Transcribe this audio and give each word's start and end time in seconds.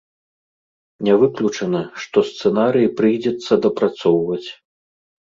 Не 1.07 1.13
выключана, 1.23 1.81
што 2.05 2.23
сцэнарый 2.29 2.87
прыйдзецца 3.01 3.53
дапрацоўваць. 3.67 4.49